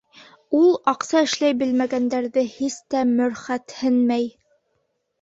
Ул 0.59 0.71
аҡса 0.91 1.21
эшләй 1.27 1.59
белмәгәндәрҙе 1.61 2.47
һис 2.57 2.81
тә 2.95 3.05
мөрхәтһенмәй. 3.13 4.31